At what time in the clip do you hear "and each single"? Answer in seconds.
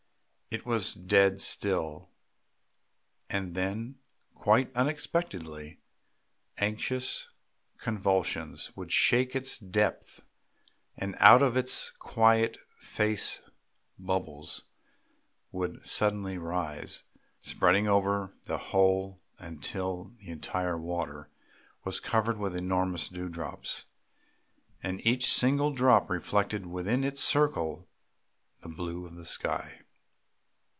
24.83-25.71